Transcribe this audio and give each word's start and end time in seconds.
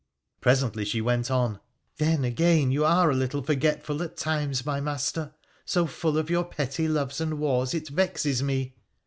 Presently 0.39 0.83
she 0.83 0.99
went 0.99 1.29
on.' 1.29 1.59
Then, 1.99 2.23
again, 2.23 2.71
you 2.71 2.83
are 2.83 3.11
a 3.11 3.15
little 3.15 3.43
forgetful 3.43 4.01
at 4.01 4.17
times, 4.17 4.65
my 4.65 4.81
master— 4.81 5.35
so 5.65 5.85
full 5.85 6.17
of 6.17 6.27
your 6.27 6.45
petty 6.45 6.87
loves 6.87 7.21
and 7.21 7.37
wars 7.37 7.75
it 7.75 7.89
vexes 7.89 8.41
me.' 8.41 8.73